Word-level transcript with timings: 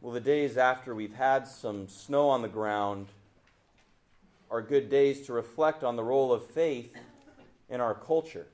Well, 0.00 0.12
the 0.12 0.20
days 0.20 0.56
after 0.56 0.94
we've 0.94 1.16
had 1.16 1.48
some 1.48 1.88
snow 1.88 2.28
on 2.28 2.40
the 2.40 2.48
ground 2.48 3.08
are 4.48 4.62
good 4.62 4.88
days 4.88 5.26
to 5.26 5.32
reflect 5.32 5.82
on 5.82 5.96
the 5.96 6.04
role 6.04 6.32
of 6.32 6.46
faith 6.46 6.94
in 7.68 7.80
our 7.80 7.94
culture. 7.94 8.46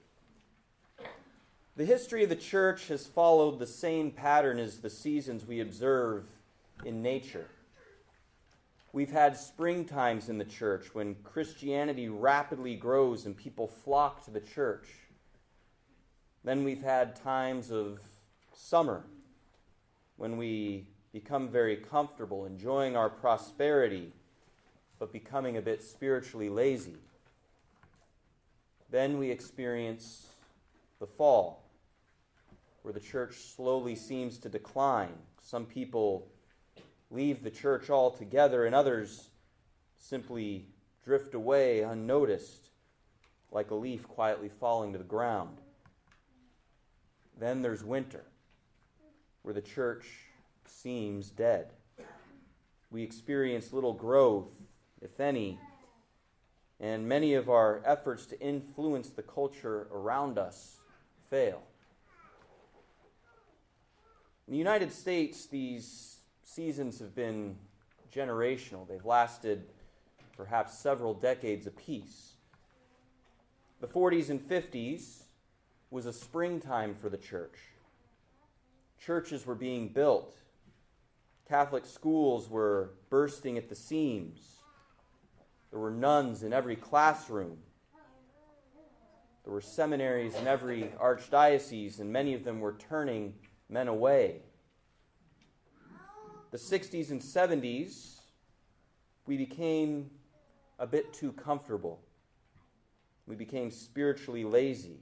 The 1.76 1.84
history 1.84 2.22
of 2.22 2.30
the 2.30 2.36
church 2.36 2.88
has 2.88 3.06
followed 3.06 3.58
the 3.58 3.66
same 3.66 4.10
pattern 4.10 4.58
as 4.58 4.78
the 4.78 4.88
seasons 4.88 5.44
we 5.44 5.60
observe 5.60 6.24
in 6.82 7.02
nature. 7.02 7.48
We've 8.94 9.12
had 9.12 9.36
spring 9.36 9.84
times 9.84 10.30
in 10.30 10.38
the 10.38 10.46
church 10.46 10.94
when 10.94 11.14
Christianity 11.24 12.08
rapidly 12.08 12.74
grows 12.74 13.26
and 13.26 13.36
people 13.36 13.68
flock 13.68 14.24
to 14.24 14.30
the 14.30 14.40
church. 14.40 14.88
Then 16.42 16.64
we've 16.64 16.82
had 16.82 17.16
times 17.16 17.70
of 17.70 18.00
summer 18.54 19.04
when 20.16 20.38
we 20.38 20.86
become 21.14 21.48
very 21.48 21.76
comfortable, 21.76 22.44
enjoying 22.44 22.96
our 22.96 23.08
prosperity, 23.08 24.12
but 24.98 25.12
becoming 25.12 25.56
a 25.56 25.62
bit 25.62 25.80
spiritually 25.80 26.48
lazy. 26.48 26.96
Then 28.90 29.16
we 29.16 29.30
experience 29.30 30.26
the 30.98 31.06
fall, 31.06 31.70
where 32.82 32.92
the 32.92 32.98
church 32.98 33.36
slowly 33.36 33.94
seems 33.94 34.38
to 34.38 34.48
decline. 34.48 35.14
Some 35.40 35.66
people 35.66 36.26
leave 37.12 37.44
the 37.44 37.50
church 37.50 37.90
altogether, 37.90 38.66
and 38.66 38.74
others 38.74 39.30
simply 39.96 40.66
drift 41.04 41.32
away 41.34 41.82
unnoticed, 41.82 42.70
like 43.52 43.70
a 43.70 43.76
leaf 43.76 44.08
quietly 44.08 44.48
falling 44.48 44.90
to 44.90 44.98
the 44.98 45.04
ground. 45.04 45.58
Then 47.38 47.62
there's 47.62 47.84
winter, 47.84 48.24
where 49.42 49.54
the 49.54 49.62
church 49.62 50.06
seems 50.68 51.30
dead. 51.30 51.72
We 52.90 53.02
experience 53.02 53.72
little 53.72 53.92
growth, 53.92 54.48
if 55.00 55.18
any, 55.20 55.58
and 56.80 57.08
many 57.08 57.34
of 57.34 57.48
our 57.48 57.82
efforts 57.84 58.26
to 58.26 58.40
influence 58.40 59.10
the 59.10 59.22
culture 59.22 59.88
around 59.92 60.38
us 60.38 60.78
fail. 61.30 61.62
In 64.46 64.52
the 64.52 64.58
United 64.58 64.92
States, 64.92 65.46
these 65.46 66.18
seasons 66.42 66.98
have 66.98 67.14
been 67.14 67.56
generational. 68.14 68.86
They've 68.86 69.04
lasted 69.04 69.64
perhaps 70.36 70.78
several 70.78 71.14
decades 71.14 71.66
apiece. 71.66 72.34
The 73.80 73.86
40s 73.88 74.30
and 74.30 74.40
50s 74.40 75.22
was 75.90 76.06
a 76.06 76.12
springtime 76.12 76.94
for 76.94 77.08
the 77.08 77.16
church. 77.16 77.58
Churches 78.98 79.46
were 79.46 79.54
being 79.54 79.88
built, 79.88 80.34
Catholic 81.48 81.84
schools 81.84 82.48
were 82.48 82.94
bursting 83.10 83.58
at 83.58 83.68
the 83.68 83.74
seams. 83.74 84.40
There 85.70 85.78
were 85.78 85.90
nuns 85.90 86.42
in 86.42 86.52
every 86.52 86.76
classroom. 86.76 87.58
There 89.44 89.52
were 89.52 89.60
seminaries 89.60 90.34
in 90.36 90.46
every 90.46 90.92
archdiocese, 90.98 92.00
and 92.00 92.10
many 92.10 92.32
of 92.32 92.44
them 92.44 92.60
were 92.60 92.72
turning 92.72 93.34
men 93.68 93.88
away. 93.88 94.40
The 96.50 96.56
60s 96.56 97.10
and 97.10 97.20
70s, 97.20 98.20
we 99.26 99.36
became 99.36 100.10
a 100.78 100.86
bit 100.86 101.12
too 101.12 101.32
comfortable. 101.32 102.00
We 103.26 103.36
became 103.36 103.70
spiritually 103.70 104.44
lazy. 104.44 105.00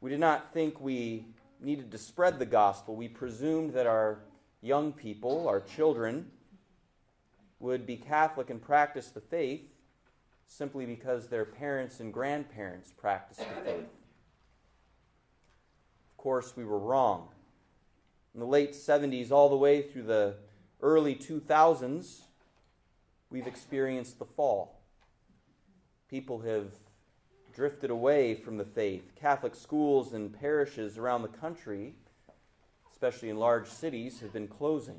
We 0.00 0.10
did 0.10 0.20
not 0.20 0.52
think 0.52 0.80
we 0.80 1.26
needed 1.60 1.90
to 1.90 1.98
spread 1.98 2.38
the 2.38 2.46
gospel. 2.46 2.94
We 2.94 3.08
presumed 3.08 3.72
that 3.74 3.86
our 3.86 4.20
young 4.66 4.92
people, 4.92 5.48
our 5.48 5.60
children, 5.60 6.30
would 7.60 7.86
be 7.86 7.96
Catholic 7.96 8.50
and 8.50 8.60
practice 8.60 9.08
the 9.08 9.20
faith 9.20 9.62
simply 10.46 10.84
because 10.86 11.28
their 11.28 11.44
parents 11.44 12.00
and 12.00 12.12
grandparents 12.12 12.92
practiced 12.92 13.40
the 13.40 13.64
faith. 13.64 13.88
Of 16.10 16.16
course, 16.16 16.54
we 16.56 16.64
were 16.64 16.78
wrong. 16.78 17.28
In 18.34 18.40
the 18.40 18.46
late 18.46 18.72
70s, 18.72 19.30
all 19.30 19.48
the 19.48 19.56
way 19.56 19.82
through 19.82 20.04
the 20.04 20.34
early 20.82 21.14
2000s, 21.14 22.22
we've 23.30 23.46
experienced 23.46 24.18
the 24.18 24.24
fall. 24.24 24.80
People 26.08 26.40
have 26.40 26.72
drifted 27.54 27.90
away 27.90 28.34
from 28.34 28.58
the 28.58 28.64
faith. 28.64 29.14
Catholic 29.14 29.54
schools 29.54 30.12
and 30.12 30.38
parishes 30.38 30.98
around 30.98 31.22
the 31.22 31.28
country 31.28 31.94
especially 32.96 33.28
in 33.28 33.36
large 33.36 33.68
cities, 33.68 34.20
have 34.20 34.32
been 34.32 34.48
closing. 34.48 34.96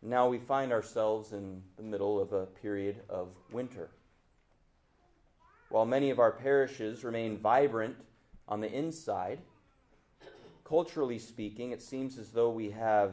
Now 0.00 0.28
we 0.28 0.38
find 0.38 0.72
ourselves 0.72 1.34
in 1.34 1.60
the 1.76 1.82
middle 1.82 2.18
of 2.18 2.32
a 2.32 2.46
period 2.46 3.02
of 3.10 3.36
winter. 3.50 3.90
While 5.68 5.84
many 5.84 6.08
of 6.08 6.18
our 6.18 6.32
parishes 6.32 7.04
remain 7.04 7.36
vibrant 7.36 7.96
on 8.48 8.62
the 8.62 8.72
inside, 8.72 9.40
culturally 10.64 11.18
speaking, 11.18 11.72
it 11.72 11.82
seems 11.82 12.16
as 12.16 12.30
though 12.30 12.48
we 12.48 12.70
have 12.70 13.12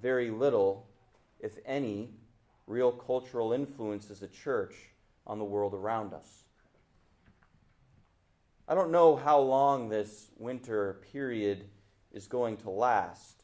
very 0.00 0.30
little, 0.30 0.88
if 1.40 1.58
any, 1.66 2.08
real 2.66 2.90
cultural 2.90 3.52
influence 3.52 4.10
as 4.10 4.22
a 4.22 4.28
church 4.28 4.74
on 5.26 5.38
the 5.38 5.44
world 5.44 5.74
around 5.74 6.14
us. 6.14 6.44
I 8.66 8.74
don't 8.74 8.90
know 8.90 9.14
how 9.14 9.40
long 9.40 9.90
this 9.90 10.30
winter 10.38 11.02
period 11.12 11.66
is 12.16 12.26
going 12.26 12.56
to 12.56 12.70
last, 12.70 13.42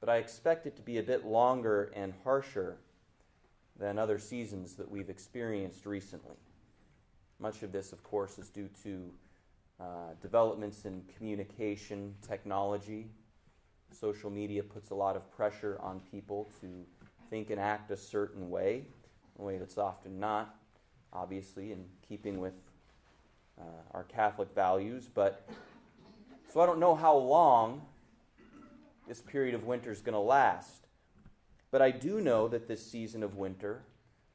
but 0.00 0.08
I 0.08 0.16
expect 0.16 0.66
it 0.66 0.76
to 0.76 0.82
be 0.82 0.98
a 0.98 1.02
bit 1.02 1.24
longer 1.24 1.92
and 1.94 2.12
harsher 2.24 2.76
than 3.78 3.98
other 3.98 4.18
seasons 4.18 4.74
that 4.74 4.90
we've 4.90 5.08
experienced 5.08 5.86
recently. 5.86 6.34
Much 7.38 7.62
of 7.62 7.70
this, 7.70 7.92
of 7.92 8.02
course, 8.02 8.36
is 8.38 8.48
due 8.48 8.68
to 8.82 9.10
uh, 9.80 9.84
developments 10.20 10.84
in 10.86 11.02
communication 11.16 12.16
technology. 12.26 13.06
Social 13.92 14.28
media 14.28 14.62
puts 14.64 14.90
a 14.90 14.94
lot 14.94 15.14
of 15.14 15.30
pressure 15.30 15.78
on 15.80 16.00
people 16.10 16.50
to 16.60 16.84
think 17.30 17.50
and 17.50 17.60
act 17.60 17.92
a 17.92 17.96
certain 17.96 18.50
way, 18.50 18.86
a 19.38 19.42
way 19.42 19.56
that's 19.56 19.78
often 19.78 20.18
not, 20.18 20.56
obviously, 21.12 21.70
in 21.70 21.84
keeping 22.08 22.40
with 22.40 22.54
uh, 23.60 23.62
our 23.92 24.02
Catholic 24.02 24.48
values, 24.52 25.08
but 25.14 25.48
so 26.52 26.60
I 26.60 26.66
don't 26.66 26.80
know 26.80 26.94
how 26.94 27.16
long 27.16 27.82
this 29.06 29.20
period 29.20 29.54
of 29.54 29.64
winter 29.64 29.90
is 29.90 30.00
going 30.00 30.14
to 30.14 30.18
last. 30.20 30.86
But 31.70 31.82
I 31.82 31.90
do 31.90 32.20
know 32.20 32.48
that 32.48 32.68
this 32.68 32.84
season 32.84 33.22
of 33.22 33.36
winter 33.36 33.82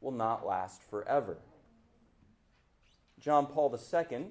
will 0.02 0.12
not 0.12 0.46
last 0.46 0.84
forever. 0.84 1.38
John 3.20 3.48
Paul 3.48 3.74
II, 3.74 4.26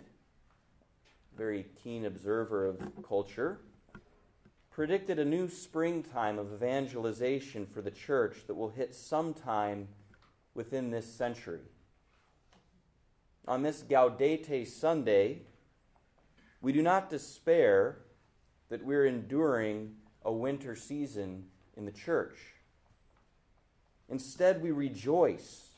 very 1.37 1.67
keen 1.83 2.05
observer 2.05 2.67
of 2.67 2.79
culture, 3.07 3.59
predicted 4.71 5.19
a 5.19 5.25
new 5.25 5.49
springtime 5.49 6.39
of 6.39 6.53
evangelization 6.53 7.67
for 7.67 7.83
the 7.83 7.91
church 7.91 8.47
that 8.47 8.55
will 8.55 8.71
hit 8.71 8.95
sometime 8.95 9.89
within 10.55 10.91
this 10.91 11.07
century. 11.07 11.61
On 13.49 13.63
this 13.63 13.83
Gaudete 13.83 14.67
Sunday, 14.67 15.43
we 16.63 16.73
do 16.73 16.81
not 16.81 17.11
despair 17.11 17.99
that 18.71 18.85
we're 18.85 19.05
enduring 19.05 19.97
a 20.25 20.33
winter 20.33 20.75
season 20.77 21.45
in 21.77 21.85
the 21.85 21.93
church. 21.93 22.39
Instead, 24.09 24.63
we 24.63 24.71
rejoice 24.71 25.71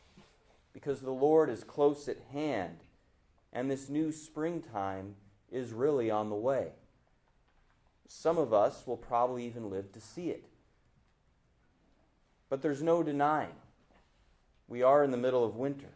because 0.73 1.01
the 1.01 1.11
Lord 1.11 1.49
is 1.49 1.65
close 1.65 2.07
at 2.07 2.19
hand 2.33 2.81
and 3.53 3.71
this 3.71 3.89
new 3.89 4.13
springtime 4.13 5.15
is 5.51 5.73
really 5.73 6.11
on 6.11 6.29
the 6.29 6.37
way. 6.37 6.73
Some 8.07 8.37
of 8.37 8.53
us 8.53 8.87
will 8.87 8.97
probably 8.97 9.47
even 9.47 9.71
live 9.71 9.91
to 9.93 10.01
see 10.01 10.29
it. 10.29 10.45
But 12.51 12.61
there's 12.61 12.83
no 12.83 13.03
denying 13.03 13.55
we 14.69 14.83
are 14.83 15.03
in 15.05 15.11
the 15.11 15.17
middle 15.17 15.45
of 15.45 15.57
winter. 15.57 15.91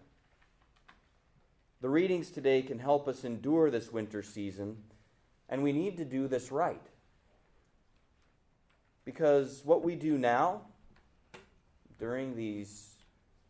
The 1.81 1.89
readings 1.89 2.31
today 2.31 2.63
can 2.63 2.81
help 2.81 3.07
us 3.07 3.23
endure 3.23 3.71
this 3.71 3.93
winter 3.93 4.21
season, 4.21 4.79
and 5.49 5.63
we 5.63 5.73
need 5.73 5.97
to 5.99 6.05
do 6.05 6.27
this 6.27 6.51
right. 6.51 6.83
Because 9.05 9.63
what 9.65 9.85
we 9.85 9.95
do 9.95 10.19
now, 10.19 10.63
during 12.01 12.35
these 12.35 12.97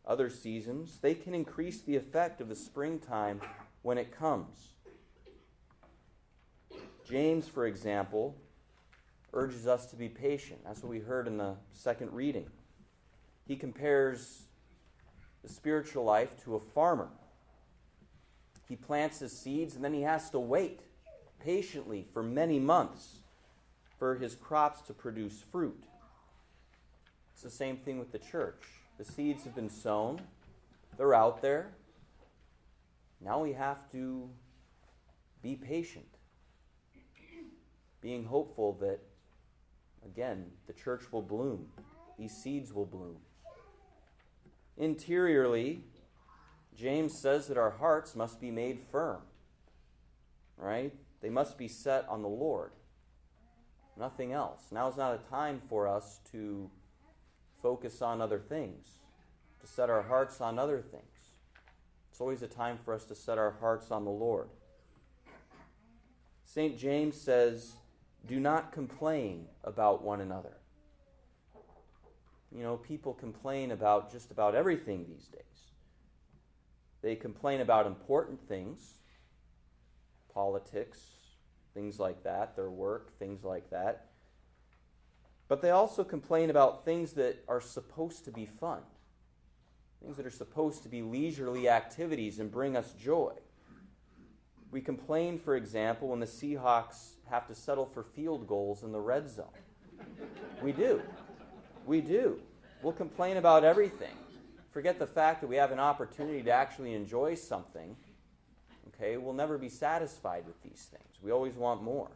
other 0.07 0.29
seasons, 0.29 0.99
they 1.01 1.15
can 1.15 1.35
increase 1.35 1.81
the 1.81 1.97
effect 1.97 2.43
of 2.43 2.51
the 2.51 2.55
springtime 2.55 3.41
when 3.81 3.97
it 3.97 4.15
comes. 4.15 4.75
James, 7.09 7.49
for 7.49 7.67
example, 7.67 8.37
urges 9.33 9.67
us 9.67 9.87
to 9.87 9.97
be 9.97 10.11
patient. 10.11 10.61
That's 10.67 10.83
what 10.83 10.91
we 10.91 10.99
heard 10.99 11.27
in 11.27 11.39
the 11.39 11.55
second 11.73 12.13
reading. 12.13 12.47
He 13.47 13.57
compares 13.57 14.43
the 15.43 15.49
spiritual 15.49 16.05
life 16.05 16.37
to 16.45 16.57
a 16.57 16.61
farmer 16.61 17.09
he 18.69 18.77
plants 18.77 19.21
his 19.21 19.33
seeds 19.37 19.75
and 19.75 19.85
then 19.85 19.95
he 19.95 20.03
has 20.03 20.31
to 20.31 20.39
wait 20.39 20.81
patiently 21.41 22.07
for 22.13 22.23
many 22.23 22.59
months 22.59 23.21
for 23.99 24.17
his 24.17 24.35
crops 24.35 24.83
to 24.83 24.93
produce 24.93 25.43
fruit. 25.51 25.85
It's 27.33 27.43
the 27.43 27.51
same 27.51 27.77
thing 27.77 27.99
with 27.99 28.13
the 28.13 28.19
church. 28.19 28.63
The 28.99 29.05
seeds 29.05 29.45
have 29.45 29.55
been 29.55 29.71
sown, 29.71 30.21
they're 30.97 31.15
out 31.15 31.41
there. 31.41 31.71
Now 33.21 33.41
we 33.41 33.53
have 33.53 33.91
to 33.93 34.29
be 35.43 35.57
patient, 35.57 36.09
being 38.01 38.25
hopeful 38.25 38.75
that, 38.81 39.01
again, 40.05 40.47
the 40.67 40.73
church 40.73 41.05
will 41.13 41.23
bloom, 41.23 41.69
these 42.19 42.37
seeds 42.37 42.73
will 42.73 42.87
bloom. 42.87 43.17
Interiorly, 44.77 45.85
James 46.79 47.13
says 47.13 47.49
that 47.49 47.59
our 47.59 47.71
hearts 47.71 48.15
must 48.15 48.41
be 48.41 48.53
made 48.53 48.79
firm, 48.79 49.21
right? 50.57 50.93
They 51.21 51.29
must 51.29 51.59
be 51.59 51.67
set 51.67 52.07
on 52.09 52.23
the 52.23 52.29
Lord, 52.29 52.71
nothing 53.99 54.33
else. 54.33 54.63
Now 54.71 54.89
is 54.89 54.97
not 54.97 55.15
a 55.15 55.29
time 55.29 55.61
for 55.69 55.89
us 55.89 56.21
to 56.31 56.71
focus 57.61 58.01
on 58.01 58.21
other 58.21 58.39
things, 58.39 58.87
to 59.61 59.67
set 59.67 59.91
our 59.91 60.03
hearts 60.03 60.41
on 60.41 60.57
other 60.57 60.81
things. 60.81 61.03
It's 62.13 62.21
always 62.21 62.43
a 62.43 62.49
time 62.49 62.79
for 62.85 62.95
us 62.95 63.05
to 63.07 63.15
set 63.17 63.39
our 63.39 63.57
hearts 63.61 63.91
on 63.91 64.05
the 64.05 64.13
Lord. 64.13 64.49
St. 66.45 66.79
James 66.79 67.21
says, 67.21 67.73
Do 68.25 68.39
not 68.39 68.71
complain 68.71 69.47
about 69.65 70.05
one 70.05 70.21
another. 70.21 70.59
You 72.53 72.63
know, 72.63 72.77
people 72.77 73.15
complain 73.15 73.73
about 73.73 74.13
just 74.13 74.31
about 74.31 74.55
everything 74.55 75.05
these 75.09 75.27
days. 75.27 75.43
They 77.03 77.15
complain 77.15 77.61
about 77.61 77.87
important 77.87 78.41
things, 78.49 78.95
politics, 80.33 80.99
things 81.75 82.01
like 82.01 82.25
that, 82.25 82.57
their 82.57 82.71
work, 82.71 83.17
things 83.19 83.45
like 83.45 83.71
that. 83.71 84.07
But 85.47 85.63
they 85.63 85.71
also 85.71 86.05
complain 86.05 86.51
about 86.51 86.85
things 86.85 87.13
that 87.13 87.43
are 87.49 87.61
supposed 87.61 88.25
to 88.27 88.31
be 88.31 88.47
fun, 88.47 88.81
things 90.03 90.17
that 90.17 90.27
are 90.27 90.31
supposed 90.31 90.83
to 90.83 90.89
be 90.89 91.03
leisurely 91.03 91.69
activities 91.69 92.39
and 92.39 92.51
bring 92.51 92.77
us 92.77 92.93
joy. 92.93 93.33
We 94.71 94.81
complain, 94.83 95.39
for 95.39 95.57
example, 95.57 96.09
when 96.09 96.21
the 96.21 96.27
Seahawks 96.27 97.13
have 97.31 97.47
to 97.47 97.55
settle 97.55 97.87
for 97.87 98.03
field 98.03 98.47
goals 98.47 98.83
in 98.83 98.93
the 98.93 99.01
red 99.01 99.29
zone. 99.31 99.47
We 100.63 100.73
do. 100.73 101.01
We 101.87 102.01
do. 102.01 102.41
We'll 102.83 102.93
complain 102.93 103.39
about 103.39 103.65
everything. 103.65 104.15
Forget 104.71 104.99
the 104.99 105.07
fact 105.07 105.41
that 105.41 105.47
we 105.47 105.57
have 105.57 105.73
an 105.73 105.81
opportunity 105.81 106.43
to 106.43 106.51
actually 106.51 106.95
enjoy 106.95 107.35
something. 107.35 107.97
Okay, 108.89 109.17
we'll 109.17 109.35
never 109.35 109.59
be 109.59 109.69
satisfied 109.69 110.45
with 110.47 110.63
these 110.63 110.89
things. 110.91 111.17
We 111.23 111.31
always 111.31 111.55
want 111.55 111.83
more. 111.83 112.11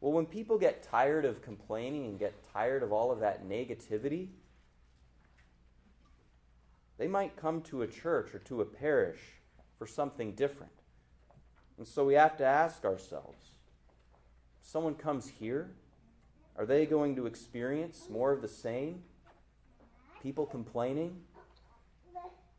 Well, 0.00 0.12
when 0.12 0.26
people 0.26 0.58
get 0.58 0.82
tired 0.82 1.24
of 1.24 1.42
complaining 1.42 2.06
and 2.06 2.18
get 2.18 2.34
tired 2.52 2.82
of 2.82 2.92
all 2.92 3.12
of 3.12 3.20
that 3.20 3.48
negativity, 3.48 4.28
they 6.98 7.06
might 7.06 7.36
come 7.36 7.62
to 7.62 7.82
a 7.82 7.86
church 7.86 8.34
or 8.34 8.38
to 8.40 8.60
a 8.62 8.64
parish 8.64 9.20
for 9.78 9.86
something 9.86 10.32
different. 10.32 10.72
And 11.78 11.86
so 11.86 12.04
we 12.04 12.14
have 12.14 12.36
to 12.38 12.44
ask 12.44 12.84
ourselves 12.84 13.50
if 14.60 14.68
someone 14.68 14.94
comes 14.94 15.28
here, 15.28 15.70
are 16.56 16.66
they 16.66 16.86
going 16.86 17.16
to 17.16 17.26
experience 17.26 18.08
more 18.10 18.32
of 18.32 18.42
the 18.42 18.48
same? 18.48 19.02
People 20.22 20.46
complaining? 20.46 21.16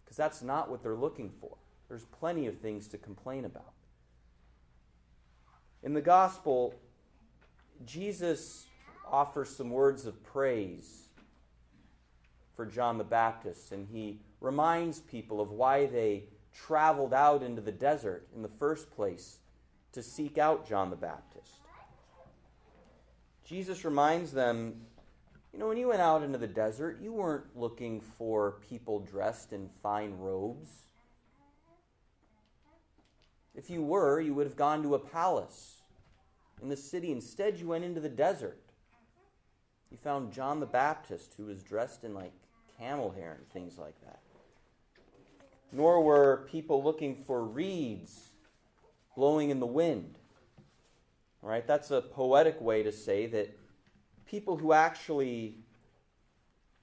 Because 0.03 0.17
that's 0.17 0.41
not 0.41 0.69
what 0.69 0.83
they're 0.83 0.95
looking 0.95 1.31
for. 1.39 1.55
There's 1.87 2.05
plenty 2.05 2.47
of 2.47 2.57
things 2.57 2.87
to 2.89 2.97
complain 2.97 3.45
about. 3.45 3.71
In 5.81 5.93
the 5.93 6.01
gospel, 6.01 6.73
Jesus 7.85 8.65
offers 9.09 9.49
some 9.49 9.69
words 9.69 10.05
of 10.05 10.21
praise 10.23 11.03
for 12.55 12.65
John 12.65 12.97
the 12.97 13.03
Baptist, 13.03 13.71
and 13.71 13.87
he 13.91 14.19
reminds 14.41 14.99
people 14.99 15.39
of 15.39 15.51
why 15.51 15.85
they 15.85 16.25
traveled 16.53 17.13
out 17.13 17.43
into 17.43 17.61
the 17.61 17.71
desert 17.71 18.27
in 18.35 18.41
the 18.41 18.49
first 18.59 18.91
place 18.91 19.37
to 19.93 20.03
seek 20.03 20.37
out 20.37 20.67
John 20.67 20.89
the 20.89 20.95
Baptist. 20.95 21.59
Jesus 23.45 23.83
reminds 23.83 24.31
them 24.31 24.81
you 25.53 25.59
know, 25.59 25.67
when 25.67 25.77
you 25.77 25.89
went 25.89 26.01
out 26.01 26.23
into 26.23 26.39
the 26.39 26.47
desert, 26.47 26.97
you 26.99 27.13
weren't 27.13 27.55
looking 27.55 28.01
for 28.01 28.55
people 28.67 28.99
dressed 28.99 29.53
in 29.53 29.69
fine 29.83 30.17
robes. 30.17 30.69
If 33.53 33.69
you 33.69 33.83
were, 33.83 34.19
you 34.19 34.33
would 34.33 34.47
have 34.47 34.55
gone 34.55 34.81
to 34.81 34.95
a 34.95 34.99
palace 34.99 35.83
in 36.59 36.69
the 36.69 36.75
city. 36.75 37.11
Instead, 37.11 37.59
you 37.59 37.67
went 37.67 37.83
into 37.83 38.01
the 38.01 38.09
desert. 38.09 38.57
You 39.91 39.97
found 39.97 40.33
John 40.33 40.59
the 40.59 40.65
Baptist, 40.65 41.35
who 41.37 41.45
was 41.45 41.61
dressed 41.61 42.03
in 42.03 42.15
like 42.15 42.33
camel 42.79 43.11
hair 43.11 43.35
and 43.37 43.47
things 43.51 43.77
like 43.77 43.99
that. 44.01 44.21
Nor 45.71 46.01
were 46.01 46.47
people 46.51 46.83
looking 46.83 47.15
for 47.15 47.43
reeds 47.43 48.29
blowing 49.15 49.51
in 49.51 49.59
the 49.59 49.67
wind. 49.67 50.17
All 51.43 51.49
right, 51.49 51.67
that's 51.67 51.91
a 51.91 52.01
poetic 52.01 52.59
way 52.59 52.81
to 52.81 52.91
say 52.91 53.27
that 53.27 53.55
people 54.33 54.57
who 54.57 54.73
actually 54.73 55.53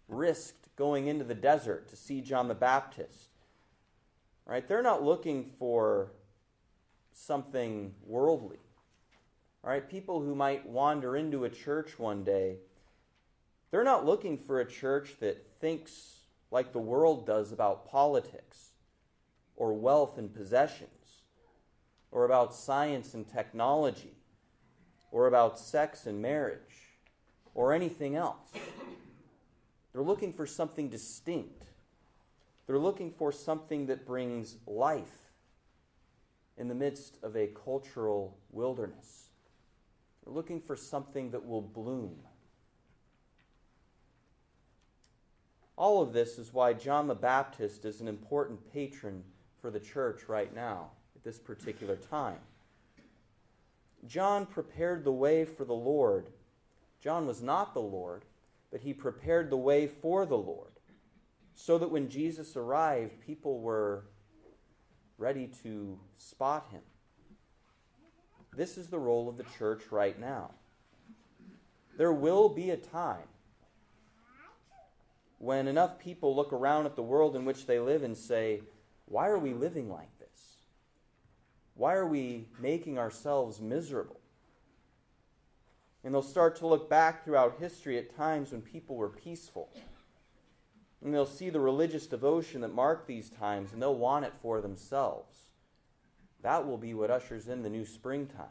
risked 0.06 0.68
going 0.76 1.08
into 1.08 1.24
the 1.24 1.34
desert 1.34 1.88
to 1.88 1.96
see 1.96 2.20
John 2.20 2.46
the 2.46 2.54
Baptist, 2.54 3.30
right? 4.46 4.68
they're 4.68 4.84
not 4.84 5.02
looking 5.02 5.50
for 5.58 6.12
something 7.12 7.92
worldly. 8.06 8.60
Right? 9.64 9.90
people 9.90 10.22
who 10.22 10.36
might 10.36 10.64
wander 10.64 11.16
into 11.16 11.42
a 11.42 11.50
church 11.50 11.98
one 11.98 12.22
day, 12.22 12.58
they're 13.72 13.82
not 13.82 14.06
looking 14.06 14.38
for 14.38 14.60
a 14.60 14.64
church 14.64 15.16
that 15.18 15.44
thinks 15.60 16.20
like 16.52 16.72
the 16.72 16.78
world 16.78 17.26
does 17.26 17.50
about 17.50 17.90
politics 17.90 18.70
or 19.56 19.74
wealth 19.74 20.18
and 20.18 20.32
possessions 20.32 21.24
or 22.12 22.24
about 22.24 22.54
science 22.54 23.12
and 23.12 23.26
technology 23.26 24.14
or 25.10 25.26
about 25.26 25.58
sex 25.58 26.06
and 26.06 26.22
marriage 26.22 26.89
or 27.54 27.72
anything 27.72 28.16
else. 28.16 28.52
They're 29.92 30.02
looking 30.02 30.32
for 30.32 30.46
something 30.46 30.88
distinct. 30.88 31.64
They're 32.66 32.78
looking 32.78 33.10
for 33.10 33.32
something 33.32 33.86
that 33.86 34.06
brings 34.06 34.56
life 34.66 35.32
in 36.56 36.68
the 36.68 36.74
midst 36.74 37.18
of 37.22 37.36
a 37.36 37.48
cultural 37.48 38.36
wilderness. 38.52 39.30
They're 40.24 40.34
looking 40.34 40.60
for 40.60 40.76
something 40.76 41.30
that 41.30 41.46
will 41.46 41.62
bloom. 41.62 42.16
All 45.76 46.02
of 46.02 46.12
this 46.12 46.38
is 46.38 46.52
why 46.52 46.74
John 46.74 47.06
the 47.08 47.14
Baptist 47.14 47.86
is 47.86 48.02
an 48.02 48.08
important 48.08 48.72
patron 48.72 49.24
for 49.62 49.70
the 49.70 49.80
church 49.80 50.28
right 50.28 50.54
now, 50.54 50.90
at 51.16 51.24
this 51.24 51.38
particular 51.38 51.96
time. 51.96 52.38
John 54.06 54.44
prepared 54.46 55.04
the 55.04 55.12
way 55.12 55.44
for 55.44 55.64
the 55.64 55.72
Lord. 55.72 56.28
John 57.02 57.26
was 57.26 57.42
not 57.42 57.74
the 57.74 57.80
Lord, 57.80 58.24
but 58.70 58.80
he 58.80 58.92
prepared 58.92 59.50
the 59.50 59.56
way 59.56 59.86
for 59.86 60.26
the 60.26 60.36
Lord, 60.36 60.72
so 61.54 61.78
that 61.78 61.90
when 61.90 62.08
Jesus 62.08 62.56
arrived, 62.56 63.20
people 63.20 63.60
were 63.60 64.04
ready 65.18 65.48
to 65.62 65.98
spot 66.18 66.68
him. 66.70 66.82
This 68.56 68.76
is 68.76 68.88
the 68.88 68.98
role 68.98 69.28
of 69.28 69.36
the 69.36 69.46
church 69.58 69.82
right 69.90 70.18
now. 70.18 70.50
There 71.96 72.12
will 72.12 72.48
be 72.48 72.70
a 72.70 72.76
time 72.76 73.28
when 75.38 75.68
enough 75.68 75.98
people 75.98 76.36
look 76.36 76.52
around 76.52 76.86
at 76.86 76.96
the 76.96 77.02
world 77.02 77.34
in 77.34 77.44
which 77.44 77.66
they 77.66 77.78
live 77.78 78.02
and 78.02 78.16
say, 78.16 78.62
Why 79.06 79.28
are 79.28 79.38
we 79.38 79.54
living 79.54 79.90
like 79.90 80.18
this? 80.18 80.56
Why 81.74 81.94
are 81.94 82.06
we 82.06 82.48
making 82.58 82.98
ourselves 82.98 83.60
miserable? 83.60 84.19
And 86.02 86.14
they'll 86.14 86.22
start 86.22 86.56
to 86.56 86.66
look 86.66 86.88
back 86.88 87.24
throughout 87.24 87.58
history 87.60 87.98
at 87.98 88.16
times 88.16 88.52
when 88.52 88.62
people 88.62 88.96
were 88.96 89.08
peaceful. 89.08 89.68
And 91.02 91.14
they'll 91.14 91.26
see 91.26 91.50
the 91.50 91.60
religious 91.60 92.06
devotion 92.06 92.60
that 92.62 92.74
marked 92.74 93.06
these 93.06 93.30
times, 93.30 93.72
and 93.72 93.80
they'll 93.80 93.94
want 93.94 94.24
it 94.24 94.34
for 94.40 94.60
themselves. 94.60 95.50
That 96.42 96.66
will 96.66 96.78
be 96.78 96.94
what 96.94 97.10
ushers 97.10 97.48
in 97.48 97.62
the 97.62 97.70
new 97.70 97.84
springtime. 97.84 98.46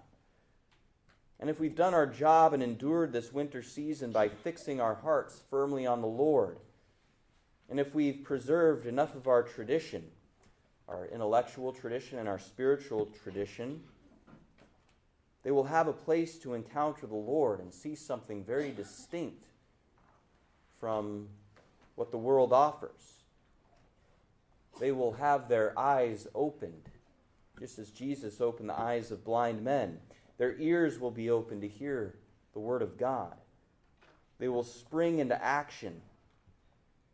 And 1.39 1.49
if 1.49 1.59
we've 1.59 1.75
done 1.75 1.93
our 1.93 2.05
job 2.05 2.53
and 2.53 2.61
endured 2.61 3.13
this 3.13 3.31
winter 3.31 3.63
season 3.63 4.11
by 4.11 4.27
fixing 4.29 4.81
our 4.81 4.95
hearts 4.95 5.41
firmly 5.49 5.85
on 5.85 6.01
the 6.01 6.07
Lord, 6.07 6.57
and 7.69 7.79
if 7.79 7.95
we've 7.95 8.23
preserved 8.23 8.85
enough 8.85 9.15
of 9.15 9.27
our 9.27 9.43
tradition, 9.43 10.03
our 10.87 11.05
intellectual 11.05 11.71
tradition 11.71 12.19
and 12.19 12.27
our 12.27 12.39
spiritual 12.39 13.07
tradition, 13.23 13.81
they 15.43 15.51
will 15.51 15.65
have 15.65 15.87
a 15.87 15.93
place 15.93 16.37
to 16.39 16.53
encounter 16.53 17.07
the 17.07 17.15
Lord 17.15 17.59
and 17.59 17.73
see 17.73 17.95
something 17.95 18.43
very 18.43 18.71
distinct 18.71 19.45
from 20.79 21.27
what 21.95 22.11
the 22.11 22.17
world 22.17 22.53
offers. 22.53 23.23
They 24.79 24.91
will 24.91 25.13
have 25.13 25.47
their 25.47 25.77
eyes 25.77 26.27
opened 26.33 26.89
just 27.59 27.77
as 27.77 27.89
Jesus 27.89 28.39
opened 28.39 28.69
the 28.69 28.79
eyes 28.79 29.11
of 29.11 29.25
blind 29.25 29.63
men. 29.63 29.99
Their 30.37 30.57
ears 30.57 30.99
will 30.99 31.11
be 31.11 31.29
open 31.29 31.59
to 31.61 31.67
hear 31.67 32.15
the 32.53 32.59
Word 32.59 32.81
of 32.81 32.97
God. 32.97 33.35
They 34.39 34.47
will 34.47 34.63
spring 34.63 35.19
into 35.19 35.43
action. 35.43 36.01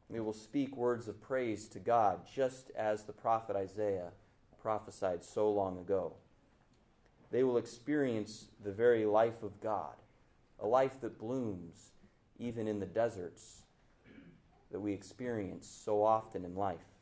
They 0.10 0.20
will 0.20 0.34
speak 0.34 0.78
words 0.78 1.08
of 1.08 1.20
praise 1.20 1.68
to 1.70 1.80
God, 1.80 2.20
just 2.32 2.70
as 2.78 3.04
the 3.04 3.14
prophet 3.14 3.56
Isaiah 3.56 4.12
prophesied 4.62 5.24
so 5.24 5.52
long 5.52 5.80
ago. 5.80 6.14
They 7.32 7.44
will 7.44 7.58
experience 7.58 8.46
the 8.64 8.72
very 8.72 9.06
life 9.06 9.44
of 9.44 9.60
God, 9.62 9.96
a 10.60 10.68
life 10.68 11.02
that 11.02 11.20
blooms 11.20 11.92
even 12.40 12.68
in 12.68 12.80
the 12.80 12.86
deserts 12.86 13.62
that 14.72 14.80
we 14.80 14.94
experience 14.94 15.68
so 15.68 16.04
often 16.04 16.44
in 16.46 16.56
life. 16.56 16.95